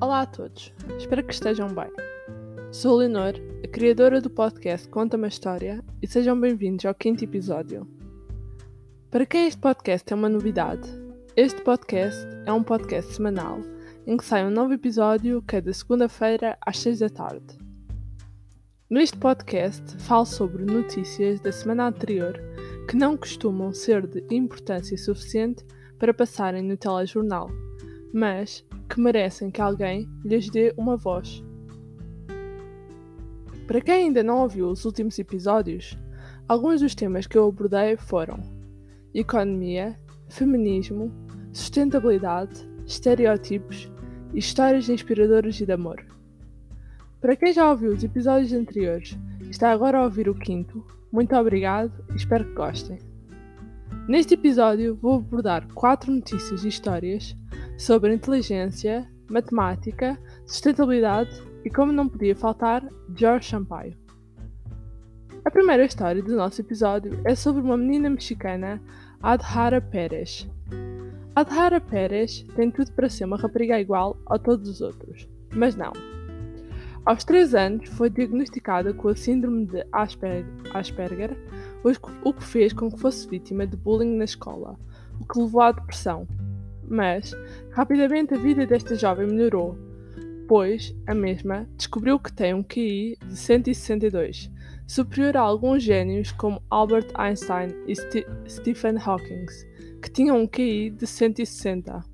[0.00, 1.90] Olá a todos, espero que estejam bem.
[2.72, 7.86] Sou Leonor, a criadora do podcast Conta uma História, e sejam bem-vindos ao quinto episódio.
[9.10, 10.88] Para quem este podcast é uma novidade,
[11.36, 13.60] este podcast é um podcast semanal
[14.06, 17.58] em que sai um novo episódio cada segunda-feira às seis da tarde.
[18.88, 22.40] Neste podcast falo sobre notícias da semana anterior
[22.88, 25.62] que não costumam ser de importância suficiente
[25.98, 27.50] para passarem no telejornal,
[28.14, 31.44] mas que merecem que alguém lhes dê uma voz.
[33.68, 35.96] Para quem ainda não ouviu os últimos episódios,
[36.48, 38.40] alguns dos temas que eu abordei foram
[39.14, 39.96] economia,
[40.28, 41.12] feminismo,
[41.52, 43.88] sustentabilidade, estereótipos
[44.34, 46.04] e histórias inspiradoras e de amor.
[47.20, 51.36] Para quem já ouviu os episódios anteriores e está agora a ouvir o quinto, muito
[51.36, 52.98] obrigado e espero que gostem.
[54.08, 57.36] Neste episódio vou abordar quatro notícias e histórias
[57.80, 61.30] sobre inteligência, matemática, sustentabilidade
[61.64, 62.86] e, como não podia faltar,
[63.16, 63.96] George Sampaio.
[65.46, 68.78] A primeira história do nosso episódio é sobre uma menina mexicana,
[69.22, 70.46] Adhara Pérez.
[71.34, 75.94] Adhara Pérez tem tudo para ser uma rapariga igual a todos os outros, mas não.
[77.06, 81.34] Aos 3 anos foi diagnosticada com a síndrome de Asperger,
[82.22, 84.78] o que fez com que fosse vítima de bullying na escola,
[85.18, 86.28] o que levou à depressão,
[86.90, 87.32] mas
[87.70, 89.78] rapidamente a vida desta jovem melhorou,
[90.48, 94.50] pois a mesma descobriu que tem um QI de 162,
[94.88, 99.46] superior a alguns gênios como Albert Einstein e St Stephen Hawking,
[100.02, 102.04] que tinham um QI de 160.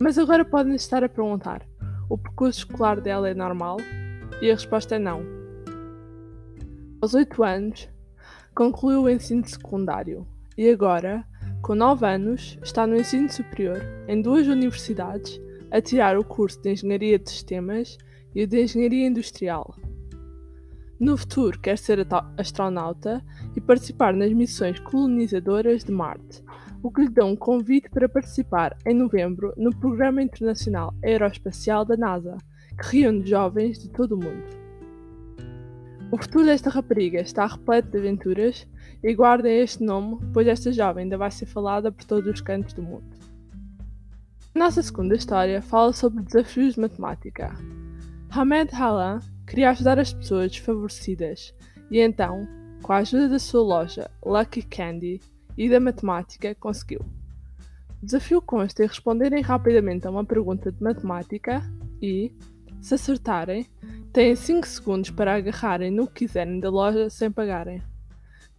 [0.00, 1.68] Mas agora podem estar a perguntar:
[2.08, 3.76] o percurso escolar dela é normal?
[4.40, 5.22] E a resposta é não.
[7.02, 7.90] Aos 8 anos,
[8.54, 11.26] concluiu o ensino secundário e agora
[11.62, 15.40] com 9 anos, está no ensino superior em duas universidades
[15.70, 17.98] a tirar o curso de Engenharia de Sistemas
[18.34, 19.74] e o de Engenharia Industrial.
[20.98, 22.06] No futuro, quer ser
[22.36, 23.24] astronauta
[23.56, 26.42] e participar nas missões colonizadoras de Marte,
[26.82, 31.96] o que lhe dá um convite para participar em novembro no Programa Internacional Aeroespacial da
[31.96, 32.36] NASA,
[32.78, 34.44] que reúne jovens de todo o mundo.
[36.10, 38.66] O futuro desta rapariga está repleto de aventuras
[39.02, 42.72] e guardem este nome, pois esta jovem ainda vai ser falada por todos os cantos
[42.74, 43.16] do mundo.
[44.54, 47.54] A nossa segunda história fala sobre desafios de matemática.
[48.30, 51.54] Hamed Halan queria ajudar as pessoas desfavorecidas
[51.90, 52.46] e então,
[52.82, 55.20] com a ajuda da sua loja Lucky Candy
[55.56, 57.00] e da matemática, conseguiu.
[58.02, 61.62] O desafio consta em responderem rapidamente a uma pergunta de matemática
[62.00, 62.32] e,
[62.80, 63.66] se acertarem,
[64.12, 67.80] Têm 5 segundos para agarrarem no que quiserem da loja sem pagarem.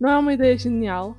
[0.01, 1.15] Não é uma ideia genial?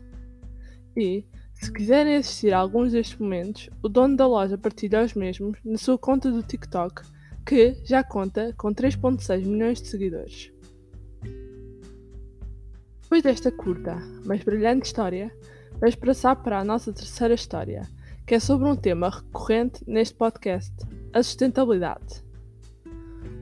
[0.97, 5.57] E, se quiserem assistir a alguns destes momentos, o dono da loja partilha os mesmos
[5.65, 7.01] na sua conta do TikTok,
[7.47, 10.51] que já conta com 3.6 milhões de seguidores.
[13.03, 15.31] Depois desta curta, mas brilhante história,
[15.79, 17.89] vamos passar para a nossa terceira história,
[18.27, 20.75] que é sobre um tema recorrente neste podcast:
[21.13, 22.25] a sustentabilidade.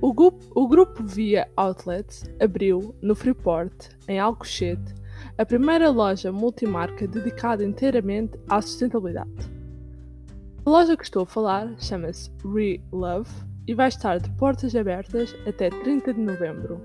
[0.03, 5.00] O grupo, o grupo Via Outlets abriu, no Freeport, em Alcochete,
[5.39, 9.51] a primeira loja multimarca dedicada inteiramente à sustentabilidade.
[10.65, 13.31] A loja que estou a falar chama-se Re-Love
[13.67, 16.81] e vai estar de portas abertas até 30 de novembro.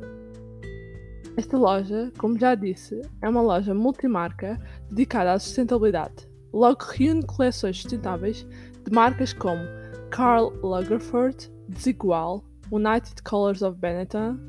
[1.37, 4.57] Esta loja, como já disse, é uma loja multimarca
[4.89, 6.29] dedicada à sustentabilidade.
[6.53, 8.47] Logo reúne coleções sustentáveis
[8.83, 9.61] de marcas como
[10.09, 14.39] Karl Lagerfeld, Desigual, United Colors of Benetton,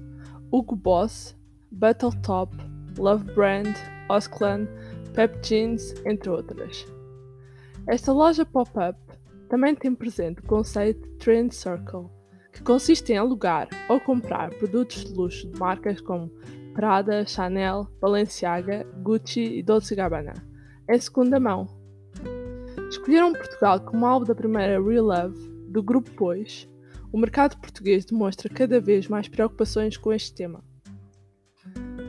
[0.53, 1.37] Hugo Boss,
[1.73, 2.57] Battletop,
[2.99, 3.75] Love Brand,
[4.09, 4.67] Osclan,
[5.15, 6.87] Pep Jeans, entre outras.
[7.87, 8.99] Esta loja pop-up
[9.49, 12.07] também tem presente o conceito Trend Circle,
[12.53, 16.31] que consiste em alugar ou comprar produtos de luxo de marcas como
[16.75, 20.35] Prada, Chanel, Balenciaga, Gucci e Dolce Gabbana,
[20.89, 21.67] em segunda mão.
[22.89, 26.69] Escolheram Portugal como alvo da primeira Real Love do grupo Pois,
[27.13, 30.63] o mercado português demonstra cada vez mais preocupações com este tema.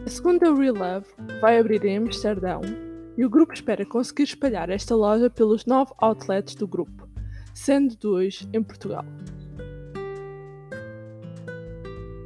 [0.08, 1.06] A segunda Real Love
[1.42, 2.62] vai abrir em Amsterdão
[3.18, 7.10] e o grupo espera conseguir espalhar esta loja pelos nove outlets do grupo,
[7.54, 9.04] sendo dois em Portugal.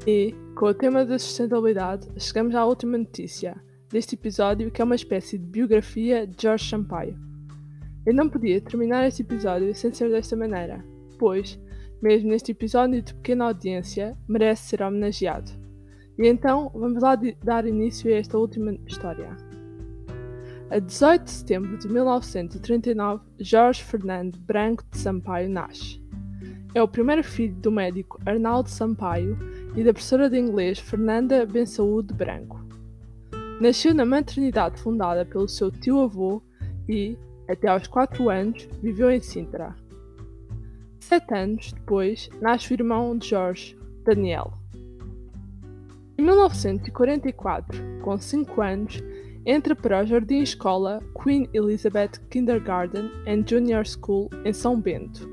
[0.06, 4.94] E, com o tema da sustentabilidade, chegamos à última notícia deste episódio, que é uma
[4.94, 7.18] espécie de biografia de George Sampaio.
[8.06, 10.86] Eu não podia terminar este episódio sem ser desta maneira,
[11.18, 11.60] pois
[12.00, 15.61] mesmo neste episódio de pequena audiência, merece ser homenageado.
[16.22, 19.36] E então vamos lá dar início a esta última história.
[20.70, 26.00] A 18 de setembro de 1939, Jorge Fernando Branco de Sampaio nasce.
[26.76, 29.36] é o primeiro filho do médico Arnaldo Sampaio
[29.76, 32.64] e da professora de inglês Fernanda Bensaúde Branco.
[33.60, 36.40] Nasceu na maternidade fundada pelo seu tio-avô
[36.88, 37.18] e,
[37.50, 39.76] até aos 4 anos, viveu em Sintra.
[41.00, 43.76] Sete anos depois, nasce o irmão de Jorge,
[44.06, 44.61] Daniel.
[46.22, 49.02] Em 1944, com 5 anos,
[49.44, 55.28] entra para o jardim-escola Queen Elizabeth Kindergarten and Junior School em São Bento.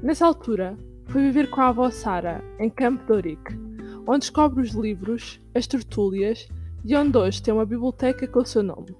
[0.00, 3.36] Nessa altura, foi viver com a avó Sara, em Campo de
[4.06, 6.48] onde descobre os livros, as tertúlias
[6.84, 8.94] e onde hoje tem uma biblioteca com o seu nome.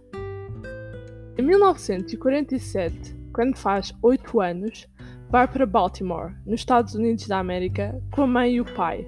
[1.39, 4.89] Em 1947, quando faz 8 anos,
[5.31, 9.07] vai para Baltimore, nos Estados Unidos da América, com a mãe e o pai,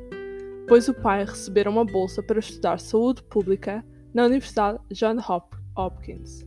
[0.71, 3.85] pois o pai receberam uma bolsa para estudar saúde pública
[4.15, 5.17] na Universidade John
[5.77, 6.47] Hopkins.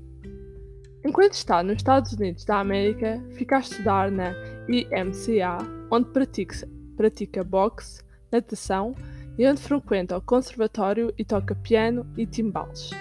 [1.05, 4.33] Enquanto está nos Estados Unidos da América, fica a estudar na
[4.69, 5.57] IMCA,
[5.91, 6.55] onde pratica,
[6.95, 8.95] pratica boxe, natação
[9.37, 12.91] e onde frequenta o conservatório e toca piano e timbales.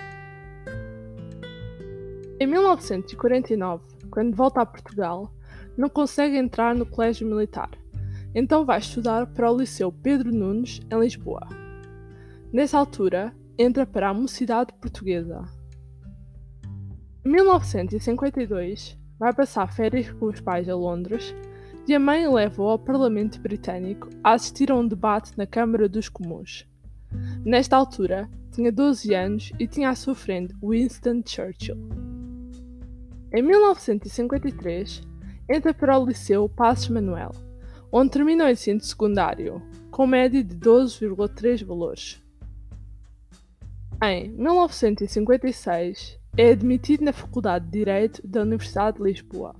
[2.40, 5.32] Em 1949, quando volta a Portugal,
[5.76, 7.70] não consegue entrar no colégio militar,
[8.34, 11.46] então vai estudar para o Liceu Pedro Nunes, em Lisboa.
[12.52, 15.44] Nessa altura, entra para a Mocidade Portuguesa.
[17.24, 21.34] Em 1952, vai passar férias com os pais a Londres
[21.86, 26.08] e a mãe leva-o ao Parlamento Britânico a assistir a um debate na Câmara dos
[26.08, 26.66] Comuns.
[27.44, 31.76] Nesta altura, tinha 12 anos e tinha a sua frente Winston Churchill.
[33.32, 35.02] Em 1953,
[35.48, 37.32] entra para o Liceu Passos Manuel,
[37.92, 39.60] onde termina o ensino secundário,
[39.90, 42.22] com média de 12,3 valores.
[44.02, 49.54] Em 1956, é admitido na Faculdade de Direito da Universidade de Lisboa.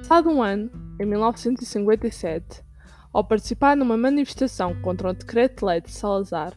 [0.00, 0.68] Passado um ano,
[1.00, 2.62] em 1957,
[3.12, 6.52] ao participar numa manifestação contra o decreto-lei de Salazar,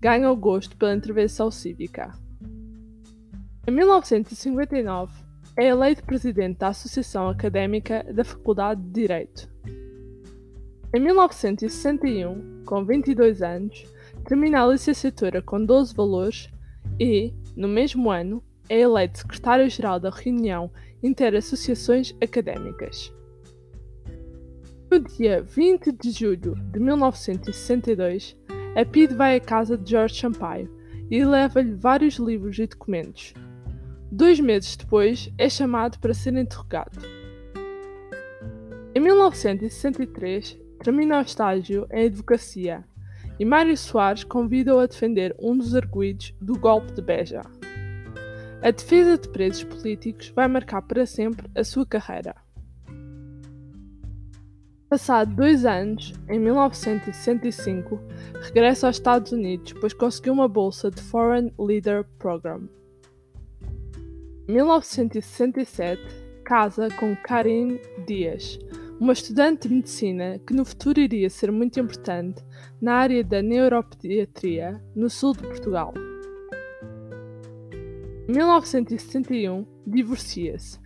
[0.00, 2.12] ganha o gosto pela intervenção cívica.
[3.66, 5.23] Em 1959,
[5.56, 9.48] é eleito presidente da Associação Académica da Faculdade de Direito.
[10.92, 13.84] Em 1961, com 22 anos,
[14.24, 16.50] termina a licenciatura com 12 valores
[16.98, 20.70] e, no mesmo ano, é eleito secretário-geral da Reunião
[21.02, 23.12] Interassociações Académicas.
[24.90, 28.36] No dia 20 de julho de 1962,
[28.76, 30.68] a PID vai à casa de Jorge Sampaio
[31.10, 33.34] e leva-lhe vários livros e documentos,
[34.16, 37.00] Dois meses depois, é chamado para ser interrogado.
[38.94, 42.84] Em 1963, termina o estágio em advocacia
[43.40, 47.40] e Mário Soares convida-o a defender um dos arguídos do golpe de Beja.
[48.62, 52.36] A defesa de presos políticos vai marcar para sempre a sua carreira.
[54.88, 58.00] Passado dois anos, em 1965,
[58.42, 62.68] regressa aos Estados Unidos, pois conseguiu uma bolsa de Foreign Leader Program.
[64.48, 66.02] 1967,
[66.44, 68.58] casa com Karin Dias,
[69.00, 72.44] uma estudante de medicina que no futuro iria ser muito importante
[72.80, 75.94] na área da neuropediatria no sul de Portugal.
[78.28, 80.78] Em 1961, divorcia-se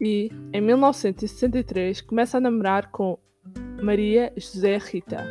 [0.00, 3.18] e, em 1963, começa a namorar com
[3.82, 5.24] Maria José Rita,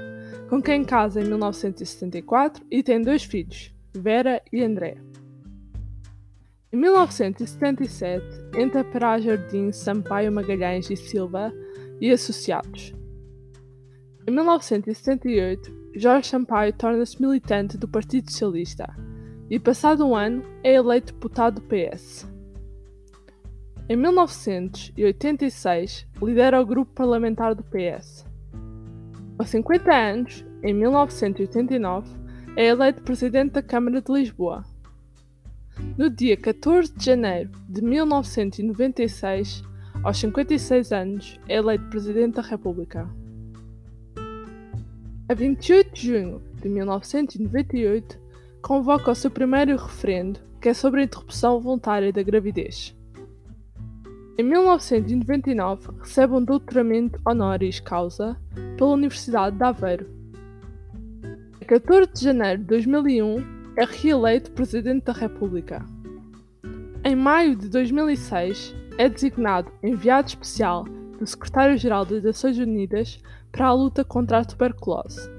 [0.49, 4.97] com quem casa em 1974 e tem dois filhos, Vera e André.
[6.75, 8.21] Em 1977,
[8.57, 11.53] entra para a Jardim Sampaio Magalhães e Silva
[12.01, 12.93] e Associados.
[14.27, 18.93] Em 1978, Jorge Sampaio torna-se militante do Partido Socialista
[19.49, 22.27] e, passado um ano, é eleito deputado do PS.
[23.87, 28.25] Em 1986, lidera o grupo parlamentar do PS.
[29.39, 32.09] Aos 50 anos, em 1989,
[32.57, 34.74] é eleito presidente da Câmara de Lisboa.
[35.97, 39.63] No dia 14 de janeiro de 1996,
[40.03, 43.09] aos 56 anos, é eleito Presidente da República.
[45.29, 48.19] A 28 de junho de 1998,
[48.61, 52.93] convoca o seu primeiro referendo, que é sobre a interrupção voluntária da gravidez.
[54.37, 58.35] Em 1999, recebe um doutoramento honoris causa
[58.77, 60.09] pela Universidade de Aveiro.
[61.61, 65.85] A 14 de janeiro de 2001, é reeleito Presidente da República.
[67.03, 70.85] Em maio de 2006, é designado enviado especial
[71.19, 73.19] do Secretário-Geral das Nações Unidas
[73.51, 75.29] para a luta contra a tuberculose.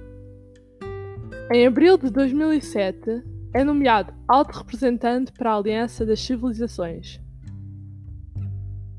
[1.51, 3.23] Em abril de 2007,
[3.55, 7.19] é nomeado Alto Representante para a Aliança das Civilizações.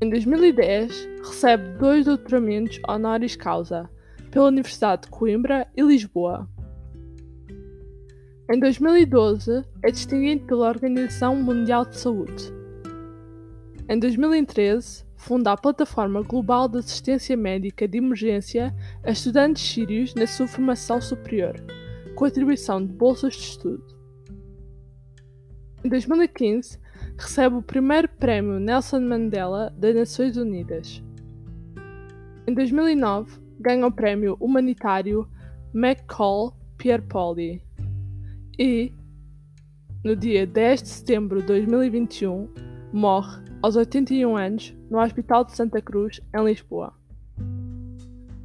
[0.00, 3.88] Em 2010, recebe dois doutoramentos honoris causa
[4.32, 6.48] pela Universidade de Coimbra e Lisboa.
[8.50, 12.50] Em 2012, é distinguido pela Organização Mundial de Saúde.
[13.86, 18.74] Em 2013, funda a Plataforma Global de Assistência Médica de Emergência
[19.04, 21.56] a estudantes sírios na sua formação superior,
[22.14, 23.84] com atribuição de bolsas de estudo.
[25.84, 26.78] Em 2015,
[27.18, 31.02] recebe o primeiro prémio Nelson Mandela das Nações Unidas.
[32.46, 35.28] Em 2009, ganha o prémio humanitário
[35.74, 37.67] McCall Pierpoli.
[38.58, 38.92] E,
[40.02, 42.52] no dia 10 de setembro de 2021,
[42.92, 46.92] morre aos 81 anos no Hospital de Santa Cruz, em Lisboa.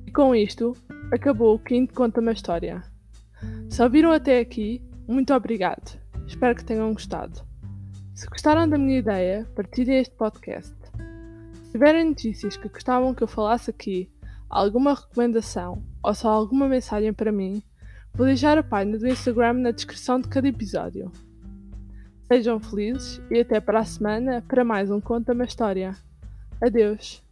[0.05, 0.77] E com isto,
[1.12, 2.84] acabou o quinto Conta uma História.
[3.67, 6.00] Se ouviram até aqui, muito obrigado.
[6.27, 7.41] Espero que tenham gostado.
[8.13, 10.75] Se gostaram da minha ideia, partilhem este podcast.
[11.53, 14.12] Se tiverem notícias que gostavam que eu falasse aqui,
[14.48, 17.63] alguma recomendação ou só alguma mensagem para mim,
[18.13, 21.12] vou deixar a página do Instagram na descrição de cada episódio.
[22.27, 25.96] Sejam felizes e até para a semana para mais um Conta uma História.
[26.62, 27.23] Adeus!